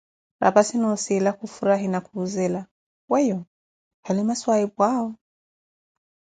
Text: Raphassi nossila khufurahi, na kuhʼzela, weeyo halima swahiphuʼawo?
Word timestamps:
Raphassi 0.43 0.75
nossila 0.83 1.29
khufurahi, 1.37 1.87
na 1.91 1.99
kuhʼzela, 2.05 2.61
weeyo 3.11 3.37
halima 4.07 4.33
swahiphuʼawo? 4.41 5.09